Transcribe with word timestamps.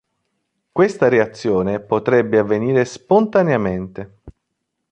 Questa 0.71 1.09
reazione 1.09 1.79
potrebbe 1.79 2.39
avvenire 2.39 2.85
spontaneamente. 2.85 4.17